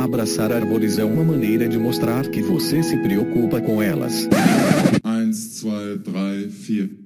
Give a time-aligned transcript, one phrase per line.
[0.00, 4.26] Abraçar árvores é uma maneira de mostrar que você se preocupa com elas.
[5.04, 7.00] 1, 2, 3, 4.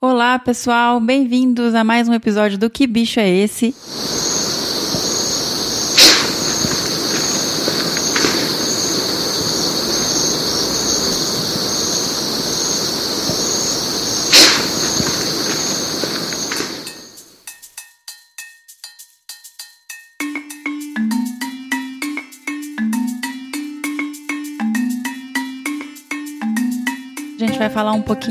[0.00, 3.74] Olá, pessoal, bem-vindos a mais um episódio do Que Bicho é Esse?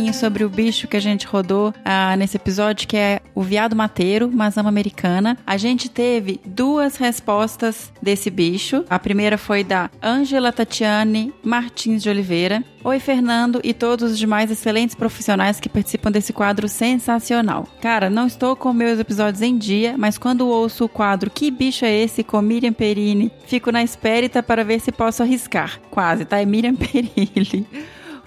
[0.08, 3.76] Pouquinho sobre o bicho que a gente rodou ah, nesse episódio, que é o viado
[3.76, 5.38] mateiro, masama americana.
[5.46, 8.86] A gente teve duas respostas desse bicho.
[8.90, 12.64] A primeira foi da Angela Tatiane Martins de Oliveira.
[12.84, 17.68] Oi, Fernando e todos os demais excelentes profissionais que participam desse quadro sensacional.
[17.82, 21.84] Cara, não estou com meus episódios em dia, mas quando ouço o quadro Que Bicho
[21.84, 25.82] é Esse com Miriam Perini, fico na espérita para ver se posso arriscar.
[25.92, 26.40] Quase, tá?
[26.40, 27.68] É Miriam Perini.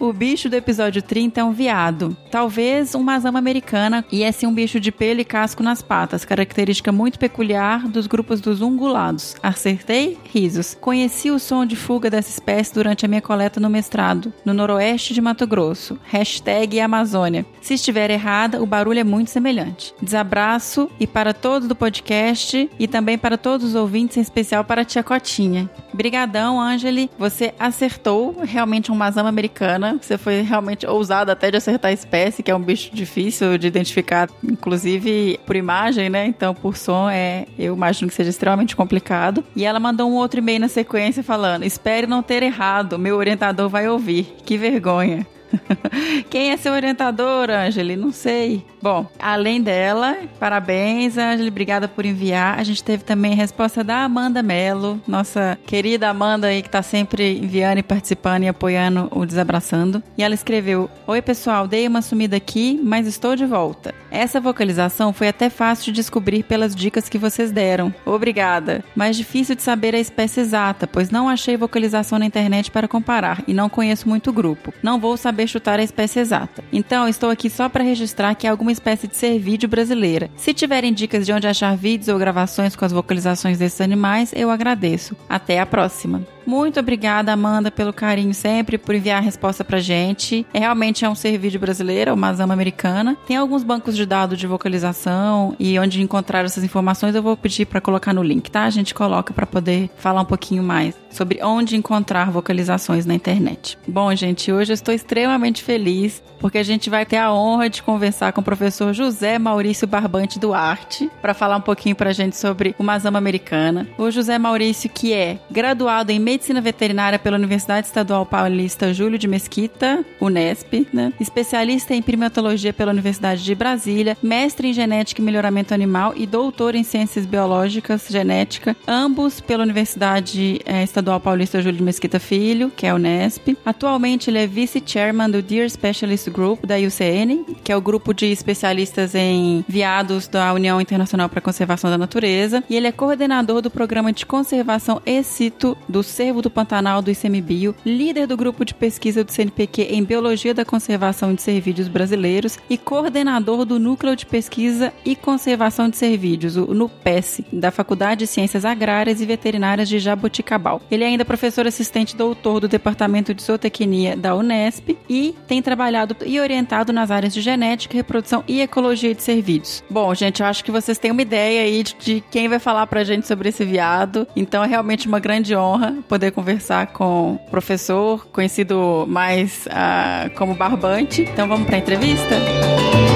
[0.00, 2.16] O bicho do episódio 30 é um viado.
[2.30, 6.24] Talvez uma masama americana e é sim um bicho de pelo e casco nas patas,
[6.24, 9.36] característica muito peculiar dos grupos dos ungulados.
[9.42, 10.16] Acertei?
[10.32, 10.74] Risos.
[10.80, 15.12] Conheci o som de fuga dessa espécie durante a minha coleta no mestrado, no noroeste
[15.12, 15.98] de Mato Grosso.
[16.04, 17.44] Hashtag Amazônia.
[17.60, 19.92] Se estiver errada, o barulho é muito semelhante.
[20.00, 24.80] Desabraço e para todos do podcast e também para todos os ouvintes, em especial para
[24.80, 25.68] a tia Cotinha.
[25.92, 27.10] Brigadão, Angeli.
[27.18, 29.89] Você acertou realmente um masama americana.
[30.00, 33.66] Você foi realmente ousada até de acertar a espécie, que é um bicho difícil de
[33.66, 36.26] identificar, inclusive por imagem, né?
[36.26, 39.44] Então, por som, é, eu imagino que seja extremamente complicado.
[39.54, 43.68] E ela mandou um outro e-mail na sequência falando: Espere não ter errado, meu orientador
[43.68, 44.36] vai ouvir.
[44.44, 45.26] Que vergonha.
[46.30, 47.96] Quem é seu orientador, Angeli?
[47.96, 48.64] Não sei.
[48.82, 51.48] Bom, além dela, parabéns, Angeli.
[51.48, 52.58] Obrigada por enviar.
[52.58, 57.38] A gente teve também resposta da Amanda Mello, nossa querida Amanda aí, que tá sempre
[57.38, 60.02] enviando e participando e apoiando o Desabraçando.
[60.16, 63.94] E ela escreveu: Oi, pessoal, dei uma sumida aqui, mas estou de volta.
[64.10, 67.94] Essa vocalização foi até fácil de descobrir pelas dicas que vocês deram.
[68.04, 68.84] Obrigada.
[68.94, 73.42] Mas difícil de saber a espécie exata, pois não achei vocalização na internet para comparar
[73.46, 74.72] e não conheço muito grupo.
[74.82, 76.64] Não vou saber chutar a espécie exata.
[76.72, 80.30] Então, estou aqui só para registrar que é alguma espécie de cervídeo brasileira.
[80.36, 84.50] Se tiverem dicas de onde achar vídeos ou gravações com as vocalizações desses animais, eu
[84.50, 85.16] agradeço.
[85.28, 86.26] Até a próxima.
[86.46, 90.46] Muito obrigada, Amanda, pelo carinho sempre, por enviar a resposta pra gente.
[90.52, 93.16] É, realmente é um cervídeo brasileiro, uma zama americana.
[93.26, 97.66] Tem alguns bancos de dados de vocalização e onde encontrar essas informações eu vou pedir
[97.66, 98.64] para colocar no link, tá?
[98.64, 103.78] A gente coloca para poder falar um pouquinho mais sobre onde encontrar vocalizações na internet.
[103.86, 107.82] Bom, gente, hoje eu estou extremamente feliz porque a gente vai ter a honra de
[107.82, 112.74] conversar com o professor José Maurício Barbante Duarte para falar um pouquinho pra gente sobre
[112.78, 113.86] uma zama americana.
[113.98, 119.28] O José Maurício, que é graduado em Medicina Veterinária pela Universidade Estadual Paulista Júlio de
[119.28, 121.12] Mesquita, Unesp, né?
[121.20, 126.74] especialista em primatologia pela Universidade de Brasília, mestre em genética e melhoramento animal e doutor
[126.74, 132.86] em ciências biológicas, genética, ambos pela Universidade eh, Estadual Paulista Júlio de Mesquita Filho, que
[132.86, 133.56] é a Unesp.
[133.64, 138.26] Atualmente ele é vice-chairman do Deer Specialist Group da UCN, que é o grupo de
[138.26, 143.60] especialistas em viados da União Internacional para a Conservação da Natureza, e ele é coordenador
[143.60, 148.74] do programa de conservação e-cito do Cervo do Pantanal do ICMBio, líder do grupo de
[148.74, 154.26] pesquisa do CNPq em Biologia da Conservação de Cervídeos Brasileiros e coordenador do Núcleo de
[154.26, 159.98] Pesquisa e Conservação de Cervídeos, o NUPES, da Faculdade de Ciências Agrárias e Veterinárias de
[159.98, 160.82] Jaboticabal.
[160.90, 166.14] Ele é ainda professor assistente doutor do Departamento de Zootecnia da Unesp e tem trabalhado
[166.26, 169.82] e orientado nas áreas de genética, reprodução e ecologia de cervídeos.
[169.88, 172.86] Bom, gente, eu acho que vocês têm uma ideia aí de, de quem vai falar
[172.88, 177.38] pra gente sobre esse viado, então é realmente uma grande honra poder conversar com o
[177.50, 181.22] professor, conhecido mais uh, como Barbante.
[181.22, 182.34] Então vamos pra entrevista?
[182.34, 183.09] como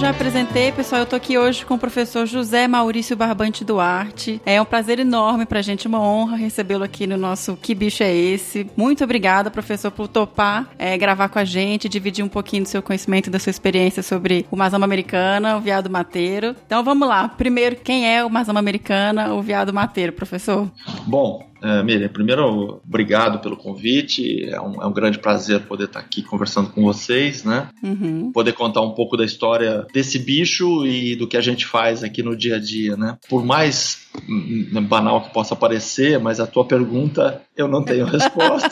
[0.00, 4.40] já apresentei, pessoal, eu tô aqui hoje com o professor José Maurício Barbante Duarte.
[4.46, 8.10] É um prazer enorme pra gente, uma honra recebê-lo aqui no nosso Que Bicho é
[8.10, 8.66] Esse?
[8.74, 12.80] Muito obrigada, professor, por topar é, gravar com a gente, dividir um pouquinho do seu
[12.80, 16.56] conhecimento da sua experiência sobre o Mazama Americana, o viado mateiro.
[16.64, 17.28] Então vamos lá.
[17.28, 20.66] Primeiro, quem é o Mazama Americana, o viado mateiro, professor?
[21.06, 24.44] Bom, É, Miriam, primeiro, obrigado pelo convite.
[24.48, 27.68] É um, é um, grande prazer poder estar aqui conversando com vocês, né?
[27.82, 28.32] Uhum.
[28.32, 32.22] Poder contar um pouco da história desse bicho e do que a gente faz aqui
[32.22, 33.18] no dia a dia, né?
[33.28, 34.00] Por mais
[34.82, 38.70] banal que possa parecer, mas a tua pergunta eu não tenho resposta.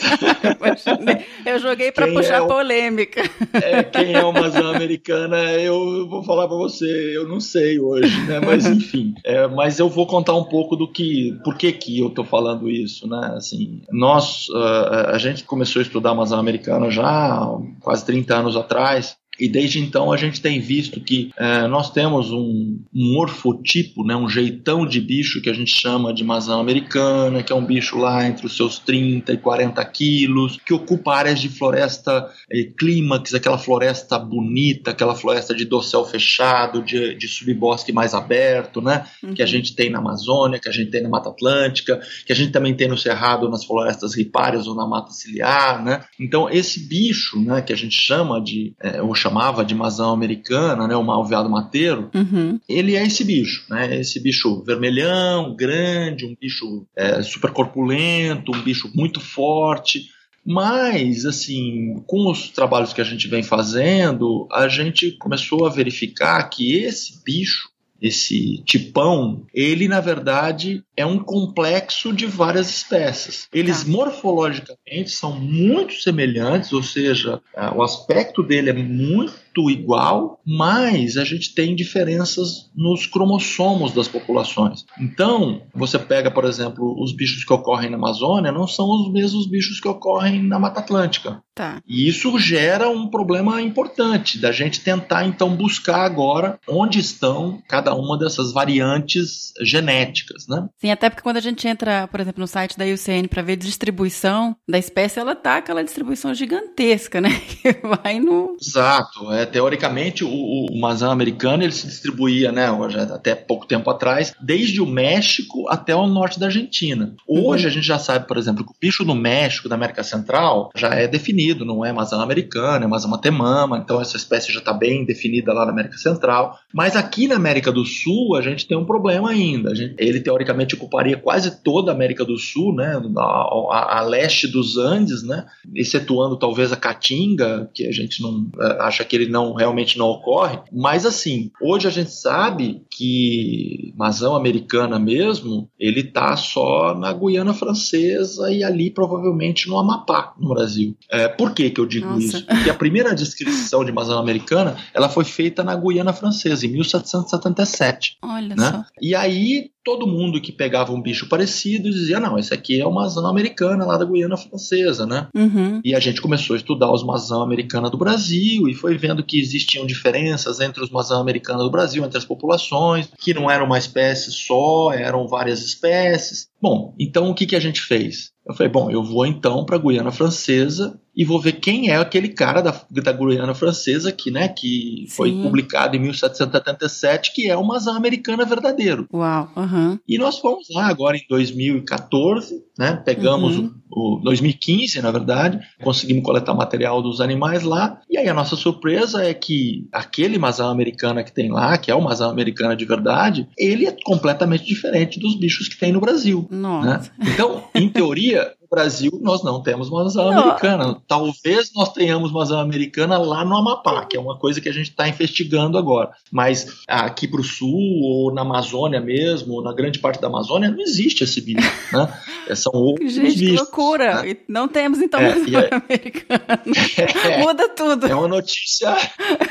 [1.46, 3.22] eu joguei para puxar é o, polêmica.
[3.52, 8.20] É, quem é uma zã americana, eu vou falar para você, eu não sei hoje,
[8.26, 8.40] né?
[8.40, 12.10] Mas enfim, é, mas eu vou contar um pouco do que, por que que eu
[12.10, 13.34] tô falando isso, né?
[13.36, 18.34] Assim, nós, uh, a gente começou a estudar uma zã americana já há quase 30
[18.34, 19.16] anos atrás.
[19.38, 24.16] E desde então a gente tem visto que é, nós temos um, um morfotipo, né,
[24.16, 27.96] um jeitão de bicho que a gente chama de mazão americana, que é um bicho
[27.98, 33.34] lá entre os seus 30 e 40 quilos, que ocupa áreas de floresta eh, clímax,
[33.34, 39.34] aquela floresta bonita, aquela floresta de dossel fechado, de, de subbosque mais aberto, né, uhum.
[39.34, 42.36] que a gente tem na Amazônia, que a gente tem na Mata Atlântica, que a
[42.36, 46.04] gente também tem no Cerrado, nas florestas ripárias ou na Mata Ciliar, né.
[46.18, 50.96] Então esse bicho, né, que a gente chama de, é, chamava de mazão americana, né,
[50.96, 52.58] o malveado mateiro, uhum.
[52.68, 58.62] ele é esse bicho, né, esse bicho vermelhão, grande, um bicho é, super corpulento, um
[58.62, 60.08] bicho muito forte,
[60.44, 66.42] mas, assim, com os trabalhos que a gente vem fazendo, a gente começou a verificar
[66.48, 67.68] que esse bicho,
[68.00, 73.48] esse tipão, ele na verdade é um complexo de várias espécies.
[73.52, 73.90] Eles tá.
[73.90, 77.40] morfologicamente são muito semelhantes, ou seja,
[77.74, 79.34] o aspecto dele é muito
[79.70, 84.84] igual, mas a gente tem diferenças nos cromossomos das populações.
[85.00, 89.48] Então, você pega, por exemplo, os bichos que ocorrem na Amazônia, não são os mesmos
[89.48, 91.42] bichos que ocorrem na Mata Atlântica.
[91.58, 91.82] Tá.
[91.88, 97.92] E isso gera um problema importante da gente tentar então buscar agora onde estão cada
[97.96, 100.68] uma dessas variantes genéticas, né?
[100.78, 103.56] Sim, até porque quando a gente entra, por exemplo, no site da IUCN para ver
[103.56, 107.30] distribuição da espécie, ela tá aquela distribuição gigantesca, né?
[107.58, 112.66] Que vai no Exato, é teoricamente o, o mazão americano ele se distribuía, né,
[113.12, 117.14] até pouco tempo atrás, desde o México até o norte da Argentina.
[117.26, 117.70] Hoje uhum.
[117.70, 120.88] a gente já sabe, por exemplo, que o bicho no México, da América Central, já
[120.90, 125.04] é definido não é mazão americana, é mazão temama, então essa espécie já está bem
[125.04, 126.58] definida lá na América Central.
[126.72, 129.74] Mas aqui na América do Sul a gente tem um problema ainda.
[129.74, 134.46] Gente, ele teoricamente ocuparia quase toda a América do Sul, né, a, a, a, leste
[134.46, 139.27] dos Andes, né, excetuando talvez a Caatinga, que a gente não é, acha que ele
[139.28, 140.58] não realmente não ocorre.
[140.72, 147.54] Mas assim, hoje a gente sabe que mazão americana mesmo, ele tá só na Guiana
[147.54, 150.96] Francesa e ali provavelmente no Amapá, no Brasil.
[151.10, 152.20] É, por que, que eu digo Nossa.
[152.20, 152.46] isso?
[152.46, 158.18] Porque a primeira descrição de Amazônia americana ela foi feita na Guiana Francesa, em 1777.
[158.22, 158.70] Olha né?
[158.70, 158.84] só.
[159.00, 163.04] E aí todo mundo que pegava um bicho parecido dizia: não, esse aqui é uma
[163.04, 165.28] mazão americana lá da Guiana Francesa, né?
[165.34, 165.80] Uhum.
[165.82, 169.40] E a gente começou a estudar os mazão americana do Brasil e foi vendo que
[169.40, 173.78] existiam diferenças entre os mazão americanos do Brasil, entre as populações, que não era uma
[173.78, 176.48] espécie só, eram várias espécies.
[176.60, 178.32] Bom, então o que, que a gente fez?
[178.48, 181.96] Eu falei, bom, eu vou então para a Guiana Francesa e vou ver quem é
[181.96, 185.14] aquele cara da, da Guiana Francesa que, né, que Sim.
[185.16, 189.04] foi publicado em 1777, que é uma mazã americana verdadeiro.
[189.12, 189.98] Uau, uhum.
[190.08, 193.74] E nós fomos lá agora em 2014, né, pegamos uhum.
[193.90, 198.54] o, o 2015, na verdade, conseguimos coletar material dos animais lá, e aí a nossa
[198.54, 202.84] surpresa é que aquele mazã americana que tem lá, que é o mazã americana de
[202.84, 206.46] verdade, ele é completamente diferente dos bichos que tem no Brasil.
[206.48, 207.10] Nossa.
[207.18, 207.32] Né?
[207.32, 211.00] Então, em teoria, no Brasil nós não temos mazão americana.
[211.06, 214.90] Talvez nós tenhamos mazão americana lá no Amapá, que é uma coisa que a gente
[214.90, 216.10] está investigando agora.
[216.30, 220.70] Mas aqui para o sul, ou na Amazônia mesmo, ou na grande parte da Amazônia,
[220.70, 221.58] não existe esse bicho.
[221.88, 222.06] Né?
[222.46, 223.46] É, são outros Gente, bichos.
[223.46, 224.22] que loucura!
[224.22, 224.36] Né?
[224.46, 226.62] Não temos então é, mazão é, americana.
[227.28, 228.06] É, Muda tudo.
[228.06, 228.88] É uma notícia,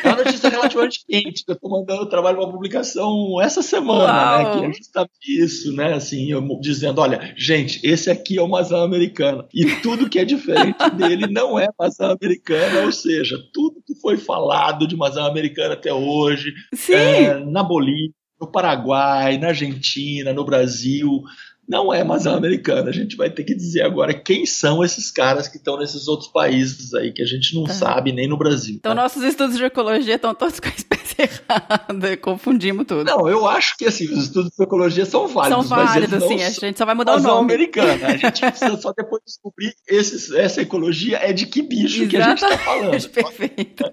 [0.04, 4.52] é uma notícia relativamente quente, que eu estou mandando trabalho uma publicação essa semana, né?
[4.52, 5.94] Que é justamente isso, né?
[5.94, 9.48] Assim, eu, dizendo, olha, gente, esse aqui é o mazão americano.
[9.54, 14.18] E tudo que é diferente dele não é maçã americana, ou seja, tudo que foi
[14.18, 16.54] falado de maçã americana até hoje,
[16.90, 21.22] é, na Bolívia, no Paraguai, na Argentina, no Brasil,
[21.68, 22.90] não é mazão americana.
[22.90, 26.30] A gente vai ter que dizer agora quem são esses caras que estão nesses outros
[26.30, 27.74] países aí que a gente não tá.
[27.74, 28.76] sabe nem no Brasil.
[28.76, 29.02] Então, tá?
[29.02, 33.04] nossos estudos de ecologia estão todos com a espécie errada, confundimos tudo.
[33.04, 35.68] Não, eu acho que assim, os estudos de ecologia são válidos.
[35.68, 37.54] São válidos, sim, a gente só vai mudar o nome.
[37.54, 38.08] americana.
[38.08, 42.10] A gente precisa só depois descobrir esses, essa ecologia é de que bicho Exatamente.
[42.10, 43.10] que a gente está falando.
[43.10, 43.84] Perfeito.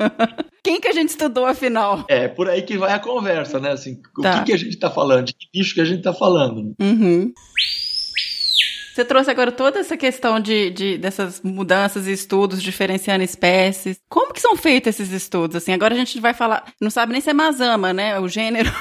[0.63, 2.07] Quem que a gente estudou, afinal?
[2.09, 3.73] É, por aí que vai a conversa, né?
[3.73, 4.37] Assim, tá.
[4.37, 6.75] o que, que a gente está falando, de que bicho que a gente está falando.
[6.81, 7.33] Uhum.
[8.95, 13.99] Você trouxe agora toda essa questão de, de dessas mudanças e estudos diferenciando espécies.
[14.09, 15.57] Como que são feitos esses estudos?
[15.57, 18.21] Assim, agora a gente vai falar, não sabe nem se é masama, né?
[18.21, 18.73] O gênero.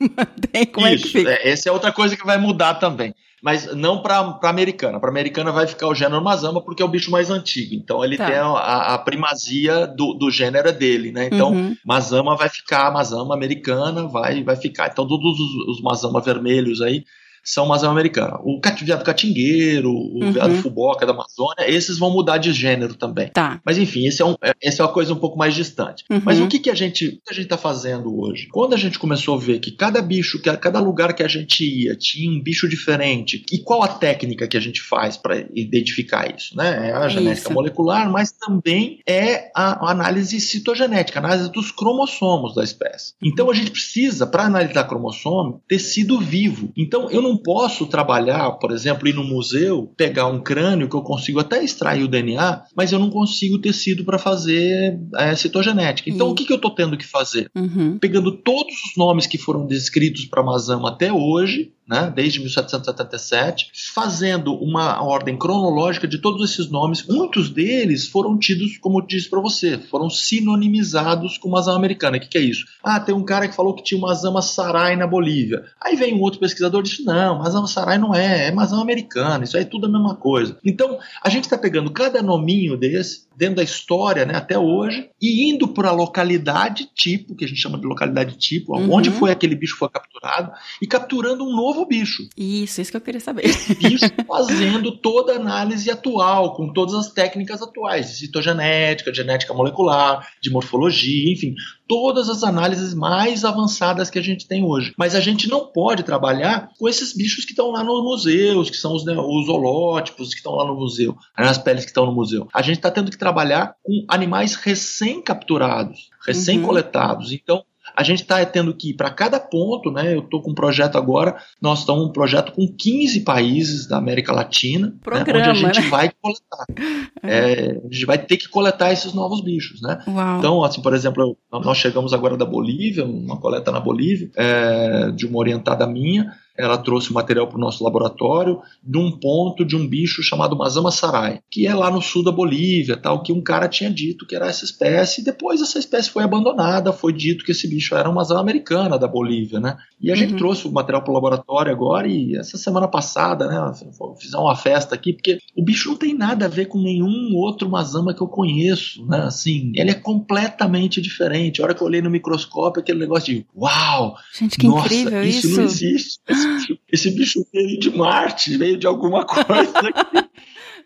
[0.72, 1.30] Como Isso, é que fica?
[1.30, 4.98] É, essa é outra coisa que vai mudar também mas não para americana.
[4.98, 7.72] Para americana vai ficar o gênero Mazama porque é o bicho mais antigo.
[7.72, 8.26] Então ele tá.
[8.26, 11.28] tem a, a, primazia do, do gênero dele, né?
[11.32, 11.76] Então uhum.
[11.86, 14.88] Mazama vai ficar, Mazama americana vai vai ficar.
[14.88, 17.04] Então todos os, os Mazama vermelhos aí
[17.44, 18.38] são Amazônia americana.
[18.42, 20.32] O viado catingueiro, o uhum.
[20.32, 23.28] viado fuboca da Amazônia, esses vão mudar de gênero também.
[23.28, 23.60] Tá.
[23.64, 26.04] Mas enfim, esse é, um, é, essa é uma coisa um pouco mais distante.
[26.10, 26.22] Uhum.
[26.24, 28.48] Mas o que, que a gente a gente tá fazendo hoje?
[28.50, 31.64] Quando a gente começou a ver que cada bicho, que cada lugar que a gente
[31.64, 36.34] ia tinha um bicho diferente, e qual a técnica que a gente faz para identificar
[36.34, 36.90] isso, né?
[36.90, 37.52] É a genética isso.
[37.52, 43.14] molecular, mas também é a, a análise citogenética, a análise dos cromossomos da espécie.
[43.22, 46.72] Então a gente precisa, para analisar cromossomo, tecido vivo.
[46.76, 51.02] Então eu não posso trabalhar, por exemplo, ir no museu, pegar um crânio que eu
[51.02, 56.08] consigo até extrair o DNA, mas eu não consigo tecido para fazer é, citogenética.
[56.08, 56.32] Então, uhum.
[56.32, 57.50] o que, que eu estou tendo que fazer?
[57.54, 57.98] Uhum.
[57.98, 64.54] Pegando todos os nomes que foram descritos para Mazama até hoje, né, desde 1777, fazendo
[64.54, 67.06] uma ordem cronológica de todos esses nomes.
[67.06, 72.18] Muitos deles foram tidos, como eu disse para você, foram sinonimizados com Mazama americana.
[72.18, 72.66] O que, que, é isso?
[72.82, 75.64] Ah, tem um cara que falou que tinha uma Mazama Sarai na Bolívia.
[75.80, 79.44] Aí vem um outro pesquisador e diz: não, Mazama Sarai não é, é Mazama americana,
[79.44, 80.58] isso aí é tudo a mesma coisa.
[80.64, 85.50] Então, a gente está pegando cada nominho desse, dentro da história, né, até hoje, e
[85.50, 88.92] indo para a localidade tipo, que a gente chama de localidade tipo, uhum.
[88.92, 90.52] onde foi aquele bicho foi capturado,
[90.82, 92.28] e capturando um novo bicho.
[92.36, 93.46] Isso, isso que eu queria saber.
[93.46, 99.18] Esse bicho fazendo toda a análise atual, com todas as técnicas atuais, de citogenética, de
[99.18, 101.54] genética molecular, de morfologia, enfim,
[101.88, 104.92] todas as análises mais avançadas que a gente tem hoje.
[104.96, 108.76] Mas a gente não pode trabalhar com esses bichos que estão lá nos museus, que
[108.76, 112.12] são os, né, os holótipos que estão lá no museu, as peles que estão no
[112.12, 112.46] museu.
[112.52, 117.32] A gente está tendo que trabalhar com animais recém-capturados, recém-coletados.
[117.32, 117.64] Então,
[117.98, 120.14] a gente está tendo que ir para cada ponto, né?
[120.14, 124.32] Eu estou com um projeto agora, nós estamos um projeto com 15 países da América
[124.32, 125.88] Latina, Programa, né, onde a gente né?
[125.88, 126.66] vai coletar.
[127.20, 129.98] É, a gente vai ter que coletar esses novos bichos, né?
[130.06, 130.38] Uau.
[130.38, 135.26] Então, assim, por exemplo, nós chegamos agora da Bolívia, uma coleta na Bolívia, é, de
[135.26, 139.86] uma orientada minha, ela trouxe material para o nosso laboratório de um ponto de um
[139.86, 143.68] bicho chamado Mazama sarai, que é lá no sul da Bolívia, tal, que um cara
[143.68, 147.52] tinha dito que era essa espécie, e depois essa espécie foi abandonada, foi dito que
[147.52, 149.76] esse bicho era uma Mazama americana da Bolívia, né?
[150.00, 150.18] E a uhum.
[150.18, 153.72] gente trouxe o material para o laboratório agora, e essa semana passada, né,
[154.18, 157.68] fizemos uma festa aqui, porque o bicho não tem nada a ver com nenhum outro
[157.68, 159.22] Mazama que eu conheço, né?
[159.22, 161.60] Assim, ele é completamente diferente.
[161.60, 164.16] A hora que eu olhei no microscópio, aquele negócio de uau!
[164.36, 165.46] Gente, que nossa, incrível isso!
[165.46, 166.18] Isso não existe.
[166.90, 169.72] Esse bicho veio de Marte, veio de alguma coisa.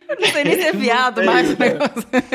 [0.09, 1.57] Eu não sei nem se é viado, mas.
[1.59, 1.79] Né?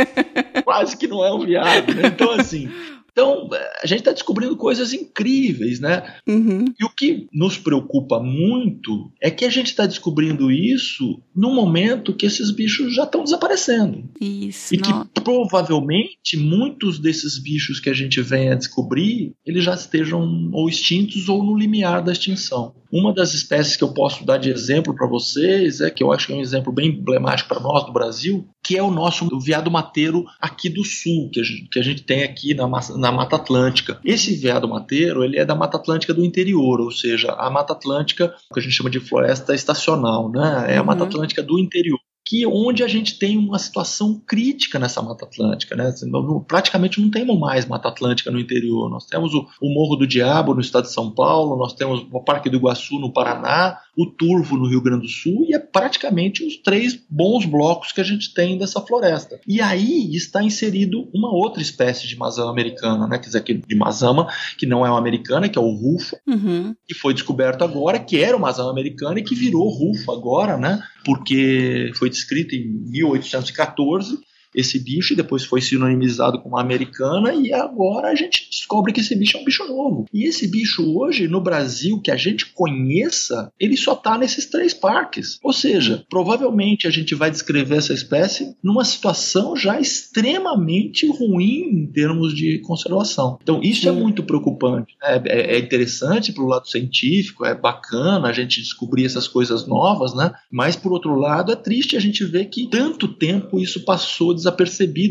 [0.63, 1.93] Quase que não é um viado.
[1.93, 2.07] Né?
[2.07, 2.71] Então, assim,
[3.17, 3.49] então,
[3.81, 6.17] a gente está descobrindo coisas incríveis, né?
[6.27, 6.65] Uhum.
[6.79, 12.13] E o que nos preocupa muito é que a gente está descobrindo isso no momento
[12.13, 14.07] que esses bichos já estão desaparecendo.
[14.21, 14.75] Isso.
[14.75, 15.03] E não.
[15.03, 20.69] que provavelmente muitos desses bichos que a gente vem a descobrir, eles já estejam ou
[20.69, 22.75] extintos ou no limiar da extinção.
[22.91, 26.27] Uma das espécies que eu posso dar de exemplo para vocês é que eu acho
[26.27, 29.71] que é um exemplo bem emblemático para nós do Brasil, que é o nosso veado
[29.71, 33.37] mateiro aqui do sul, que a gente, que a gente tem aqui na, na Mata
[33.37, 33.97] Atlântica.
[34.03, 38.35] Esse veado mateiro, ele é da Mata Atlântica do interior, ou seja, a Mata Atlântica,
[38.53, 40.65] que a gente chama de floresta estacional, né?
[40.67, 41.07] É a Mata uhum.
[41.07, 41.97] Atlântica do interior
[42.27, 45.87] que onde a gente tem uma situação crítica nessa Mata Atlântica, né?
[45.87, 46.11] Assim,
[46.45, 48.89] praticamente não temos mais Mata Atlântica no interior.
[48.89, 52.19] Nós temos o, o, Morro do Diabo no estado de São Paulo, nós temos o
[52.21, 56.45] Parque do Iguaçu no Paraná, o Turvo no Rio Grande do Sul e é praticamente
[56.45, 59.39] os três bons blocos que a gente tem dessa floresta.
[59.47, 63.19] E aí está inserido uma outra espécie de mazama americana, né?
[63.19, 66.75] Quer dizer, de mazama que não é uma americana, que é o rufo, uhum.
[66.85, 70.83] que foi descoberto agora, que era uma mazama americana e que virou rufo agora, né?
[71.07, 74.19] Porque foi descrito em 1814
[74.57, 79.01] esse bicho, e depois foi sinonimizado com uma americana, e agora a gente descobre que
[79.01, 80.05] esse bicho é um bicho novo.
[80.11, 84.73] E esse bicho hoje, no Brasil, que a gente conheça, ele só está nesses três
[84.73, 85.37] parques.
[85.43, 91.91] Ou seja, provavelmente a gente vai descrever essa espécie numa situação já extremamente ruim em
[91.91, 93.37] termos de conservação.
[93.43, 93.97] Então, isso é Sim.
[93.97, 94.95] é muito preocupante.
[94.99, 95.21] Né?
[95.27, 100.15] É, é interessante para o lado científico, é bacana a gente descobrir essas coisas novas,
[100.15, 100.31] né?
[100.51, 104.46] mas, por outro lado, é triste a gente ver que tanto tempo isso passou desapercebido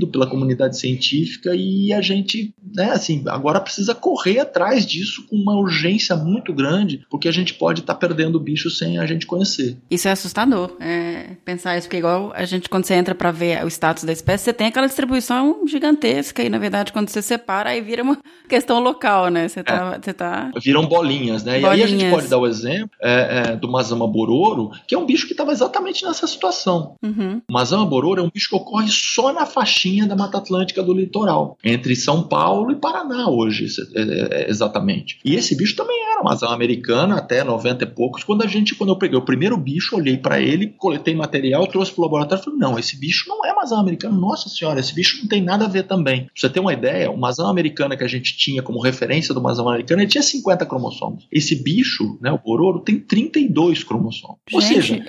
[0.07, 5.57] pela comunidade científica e a gente, né, assim, agora precisa correr atrás disso com uma
[5.57, 9.27] urgência muito grande, porque a gente pode estar tá perdendo o bicho sem a gente
[9.27, 9.77] conhecer.
[9.91, 13.65] Isso é assustador, é, pensar isso, porque igual a gente, quando você entra para ver
[13.65, 17.71] o status da espécie, você tem aquela distribuição gigantesca e, na verdade, quando você separa,
[17.71, 19.49] aí vira uma questão local, né?
[19.49, 19.95] Você tá...
[19.95, 20.05] É.
[20.05, 20.51] Você tá...
[20.63, 21.61] Viram bolinhas, né?
[21.61, 21.79] Bolinhas.
[21.79, 24.99] E aí a gente pode dar o exemplo é, é, do Mazama bororo, que é
[24.99, 26.97] um bicho que estava exatamente nessa situação.
[27.03, 27.41] Uhum.
[27.49, 30.93] O Mazama bororo é um bicho que ocorre só na faixinha da Mata Atlântica do
[30.93, 35.19] litoral, entre São Paulo e Paraná hoje, é, é, exatamente.
[35.25, 38.91] E esse bicho também era Mazama americana até 90 e poucos, quando a gente, quando
[38.91, 42.59] eu peguei o primeiro bicho, olhei para ele, coletei material, trouxe pro laboratório e falei,
[42.59, 45.69] não, esse bicho não é Mazama americano, nossa senhora, esse bicho não tem nada a
[45.69, 46.25] ver também.
[46.25, 49.41] Pra você ter uma ideia, o Mazama americana que a gente tinha como referência do
[49.41, 51.27] Mazama americano, ele tinha 50 cromossomos.
[51.33, 54.37] Esse bicho, né, o bororo, tem 32 cromossomos.
[54.47, 54.55] Gente.
[54.55, 55.07] Ou seja,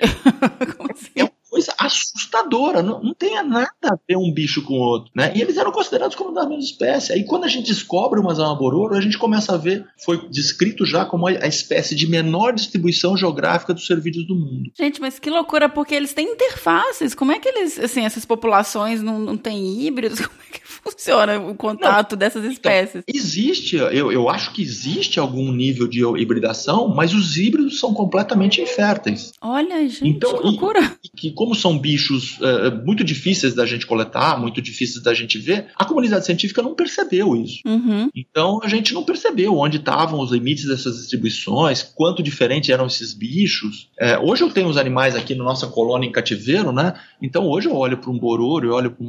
[0.90, 1.10] assim?
[1.14, 2.82] é coisa assustadora.
[2.82, 5.10] Não, não tem nada a ver um bicho com o outro.
[5.14, 5.32] Né?
[5.34, 7.12] E eles eram considerados como da mesma espécie.
[7.12, 10.86] Aí quando a gente descobre o Mazama bororo, a gente começa a ver, foi descrito
[10.86, 14.70] já como a, espécie de menor distribuição geográfica dos cervídeos do mundo.
[14.78, 17.14] Gente, mas que loucura, porque eles têm interfaces.
[17.14, 20.20] Como é que eles, assim, essas populações não, não têm híbridos?
[20.28, 23.02] Como é que funciona o contato não, dessas então, espécies?
[23.06, 27.92] Então, existe, eu, eu acho que existe algum nível de hibridação, mas os híbridos são
[27.92, 29.32] completamente inférteis.
[29.40, 30.98] Olha, gente, então, que loucura.
[31.02, 35.38] E, que como são bichos é, muito difíceis da gente coletar, muito difíceis da gente
[35.38, 37.60] ver, a comunidade científica não percebeu isso.
[37.66, 38.08] Uhum.
[38.14, 43.14] Então a gente não percebeu onde estavam os limites dessas distribuições, quanto diferentes eram esses
[43.14, 43.88] bichos.
[43.98, 46.94] É, hoje eu tenho os animais aqui na nossa colônia em cativeiro, né?
[47.22, 49.04] Então hoje eu olho para um bororo, eu olho para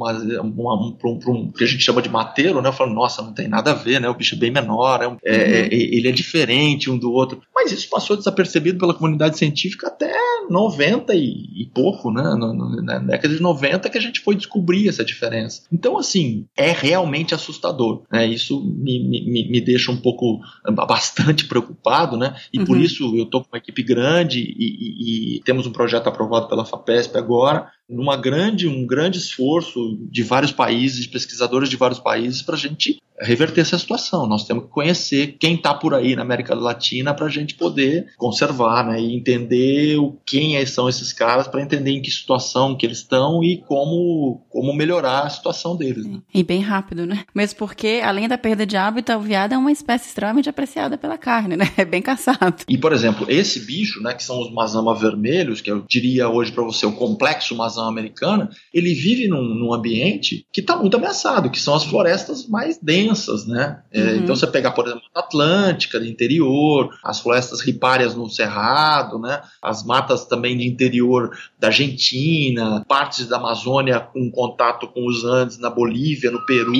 [1.10, 2.68] um, um, que a gente chama de mateiro, né?
[2.68, 4.08] Eu falo, nossa, não tem nada a ver, né?
[4.08, 5.18] O bicho é bem menor, é, uhum.
[5.24, 7.40] é, ele é diferente um do outro.
[7.54, 10.12] Mas isso passou desapercebido pela comunidade científica até
[10.48, 12.29] 90 e, e pouco, né?
[12.36, 15.62] Na década de 90 que a gente foi descobrir essa diferença.
[15.72, 18.02] Então, assim, é realmente assustador.
[18.10, 18.26] Né?
[18.26, 20.40] Isso me, me, me deixa um pouco,
[20.86, 22.34] bastante preocupado, né?
[22.52, 22.64] E uhum.
[22.64, 26.48] por isso eu estou com uma equipe grande e, e, e temos um projeto aprovado
[26.48, 31.98] pela FAPESP agora, numa grande, um grande esforço de vários países, de pesquisadores de vários
[31.98, 34.26] países, para a gente reverter essa situação.
[34.26, 38.06] Nós temos que conhecer quem está por aí na América Latina para a gente poder
[38.16, 42.74] conservar, né, e entender o, quem é, são esses caras para entender em que situação
[42.74, 46.06] que eles estão e como, como melhorar a situação deles.
[46.06, 46.20] Né?
[46.32, 47.24] E bem rápido, né?
[47.34, 51.18] Mesmo porque, além da perda de hábitat, o veado é uma espécie extremamente apreciada pela
[51.18, 51.70] carne, né?
[51.76, 52.62] É bem caçado.
[52.68, 56.52] E, por exemplo, esse bicho, né, que são os mazama vermelhos, que eu diria hoje
[56.52, 61.50] para você o complexo mazama americana, ele vive num, num ambiente que está muito ameaçado,
[61.50, 63.82] que são as florestas mais densas densas, né?
[63.92, 64.16] É, uhum.
[64.16, 69.42] Então você pegar, por exemplo, a Atlântica, do interior, as florestas ripárias no Cerrado, né?
[69.62, 75.58] As matas também de interior da Argentina, partes da Amazônia com contato com os Andes
[75.58, 76.72] na Bolívia, no Peru,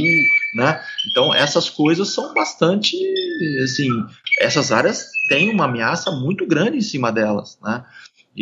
[0.55, 0.81] né?
[1.11, 2.97] Então essas coisas são bastante,
[3.63, 3.89] assim,
[4.41, 7.85] essas áreas têm uma ameaça muito grande em cima delas, né?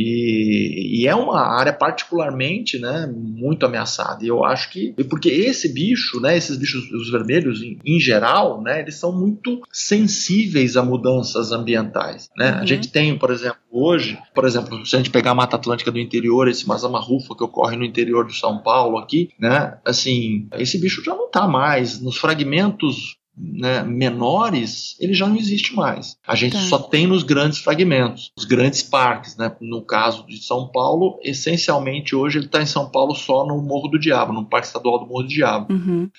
[0.01, 4.25] E, e, é uma área particularmente né, muito ameaçada.
[4.25, 4.95] E eu acho que.
[5.11, 9.61] Porque esse bicho, né, esses bichos, os vermelhos em, em geral, né, eles são muito
[9.73, 12.31] sensíveis a mudanças ambientais.
[12.37, 12.53] Né?
[12.53, 12.59] Uhum.
[12.61, 15.91] A gente tem, por exemplo, hoje, por exemplo, se a gente pegar a Mata Atlântica
[15.91, 20.79] do interior, esse Mazamarrufa que ocorre no interior de São Paulo aqui, né, assim, esse
[20.79, 22.01] bicho já não está mais.
[22.01, 26.17] Nos fragmentos né, menores, ele já não existe mais.
[26.27, 26.63] A gente tá.
[26.63, 29.37] só tem nos grandes fragmentos, os grandes parques.
[29.37, 29.55] Né?
[29.61, 33.89] No caso de São Paulo, essencialmente hoje ele está em São Paulo só no Morro
[33.89, 35.73] do Diabo, no Parque Estadual do Morro do Diabo.
[35.73, 36.11] Uhum.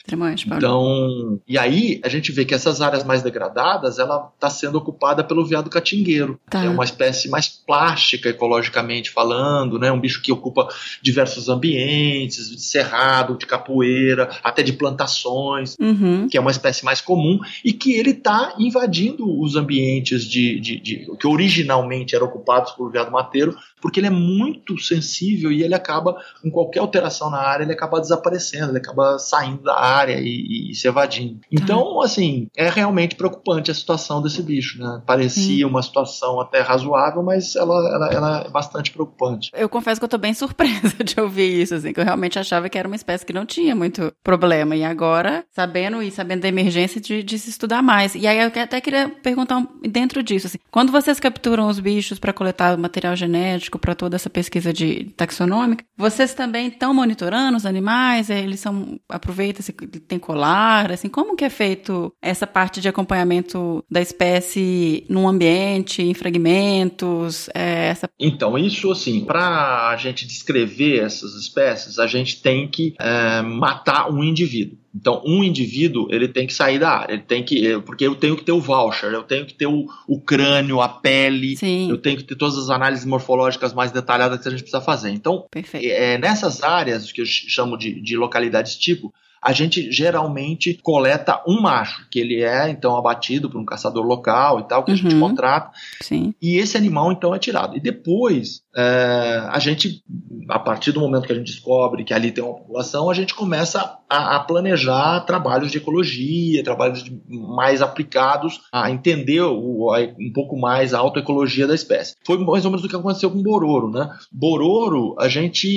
[0.57, 5.23] Então, e aí a gente vê que essas áreas mais degradadas, ela está sendo ocupada
[5.23, 6.61] pelo veado catingueiro, tá.
[6.61, 9.91] que é uma espécie mais plástica ecologicamente falando, né?
[9.91, 10.67] um bicho que ocupa
[11.01, 16.27] diversos ambientes, de cerrado, de capoeira, até de plantações, uhum.
[16.27, 20.79] que é uma espécie mais comum e que ele está invadindo os ambientes de, de,
[20.79, 25.75] de, que originalmente eram ocupados por veado mateiro, porque ele é muito sensível e ele
[25.75, 30.71] acaba, com qualquer alteração na área, ele acaba desaparecendo, ele acaba saindo da área e,
[30.71, 31.39] e se evadindo.
[31.51, 32.01] Então, uhum.
[32.01, 35.01] assim, é realmente preocupante a situação desse bicho, né?
[35.05, 39.51] Parecia uma situação até razoável, mas ela, ela, ela, é bastante preocupante.
[39.53, 42.69] Eu confesso que eu tô bem surpresa de ouvir isso, assim, que eu realmente achava
[42.69, 44.75] que era uma espécie que não tinha muito problema.
[44.75, 48.15] E agora, sabendo e sabendo da emergência de, de, se estudar mais.
[48.15, 52.33] E aí eu até queria perguntar dentro disso, assim, quando vocês capturam os bichos para
[52.33, 55.83] coletar material genético, para toda essa pesquisa de taxonômica.
[55.97, 58.29] Vocês também estão monitorando os animais?
[58.29, 63.83] Eles são aproveita se tem colar, assim, como que é feito essa parte de acompanhamento
[63.89, 67.49] da espécie num ambiente, em fragmentos?
[67.53, 68.09] É, essa...
[68.19, 74.09] Então isso assim, para a gente descrever essas espécies, a gente tem que é, matar
[74.09, 74.77] um indivíduo.
[74.99, 78.35] Então, um indivíduo, ele tem que sair da área, ele tem que, porque eu tenho
[78.35, 81.89] que ter o voucher, eu tenho que ter o, o crânio, a pele, Sim.
[81.89, 85.11] eu tenho que ter todas as análises morfológicas mais detalhadas que a gente precisa fazer.
[85.11, 91.41] Então, é, nessas áreas que eu chamo de, de localidades tipo, a gente geralmente coleta
[91.47, 94.97] um macho, que ele é então abatido por um caçador local e tal, que uhum.
[94.97, 95.21] a gente uhum.
[95.21, 95.71] contrata.
[96.01, 96.33] Sim.
[96.41, 97.77] E esse animal então é tirado.
[97.77, 100.03] E depois é, a gente,
[100.49, 103.33] a partir do momento que a gente descobre que ali tem uma população, a gente
[103.33, 109.99] começa a, a planejar trabalhos de ecologia, trabalhos de, mais aplicados a entender o, a,
[109.99, 112.15] um pouco mais a autoecologia da espécie.
[112.25, 114.09] Foi mais ou menos o que aconteceu com Bororo, né?
[114.31, 115.67] Bororo, a gente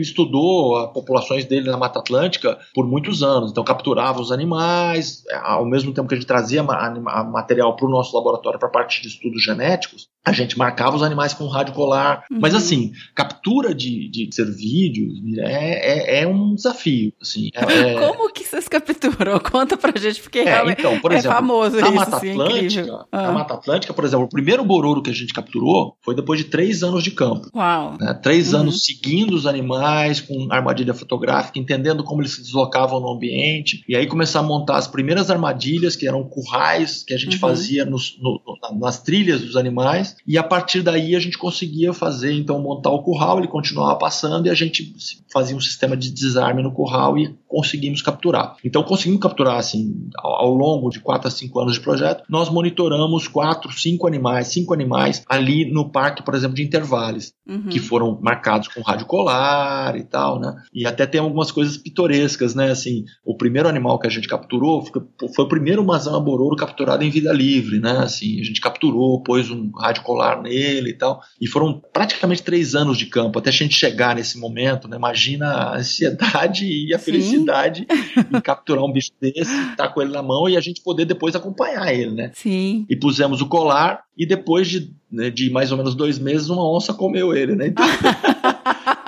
[0.00, 5.64] estudou as populações dele na Mata Atlântica por muitos anos, então capturava os animais, ao
[5.64, 9.42] mesmo tempo que a gente trazia material para o nosso laboratório para parte de estudos
[9.42, 12.24] genéticos, a gente marcava os animais com rádio colar.
[12.28, 12.40] Uhum.
[12.40, 17.12] Mas assim, captura de, de vídeos é, é, é, um desafio.
[17.22, 19.38] Assim, é, é Como que vocês capturam?
[19.38, 21.94] Conta pra gente, porque é, então, por é exemplo, famoso na isso.
[21.94, 23.22] Mata assim, Atlântica, ah.
[23.22, 26.46] Na Mata Atlântica, por exemplo, o primeiro bororo que a gente capturou foi depois de
[26.46, 27.48] três anos de campo.
[27.54, 27.96] Uau!
[28.00, 28.12] Né?
[28.20, 28.60] Três uhum.
[28.60, 33.84] anos seguindo os animais com armadilha fotográfica, entendendo como eles se deslocavam no ambiente.
[33.88, 37.40] E aí começar a montar as primeiras armadilhas, que eram currais que a gente uhum.
[37.40, 38.40] fazia nos, no,
[38.80, 43.02] nas trilhas dos animais e a partir daí a gente conseguia fazer, então, montar o
[43.02, 44.94] curral, ele continuava passando e a gente
[45.32, 48.54] fazia um sistema de desarme no curral e conseguimos capturar.
[48.62, 53.26] Então, conseguimos capturar, assim, ao, longo de 4 a 5 anos de projeto, nós monitoramos
[53.28, 57.70] 4, 5 animais, 5 animais ali no parque, por exemplo, de intervalos, uhum.
[57.70, 60.54] que foram marcados com rádio colar e tal, né?
[60.70, 62.70] E até tem algumas coisas pitorescas, né?
[62.70, 65.02] Assim, o primeiro animal que a gente capturou foi,
[65.34, 68.00] foi o primeiro mazama bororo capturado em vida livre, né?
[68.00, 71.22] Assim, a gente capturou, pôs um rádio colar nele e tal.
[71.40, 74.98] E foram praticamente três anos de campo até a gente chegar nesse momento, né?
[74.98, 77.04] Imagina a ansiedade e a Sim.
[77.06, 80.82] felicidade em capturar um bicho desse, estar tá com ele na mão e a gente
[80.82, 82.30] poder depois acompanhar ele, né?
[82.34, 82.86] Sim.
[82.88, 86.68] E pusemos o colar e depois de, né, de mais ou menos dois meses, uma
[86.68, 87.68] onça comeu ele, né?
[87.68, 87.84] Então...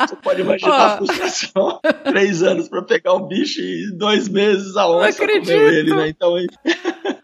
[0.08, 0.74] Você pode imaginar oh.
[0.74, 1.80] a frustração.
[2.04, 6.08] Três anos para pegar um bicho e dois meses a onça comeu ele, né?
[6.08, 6.34] Então,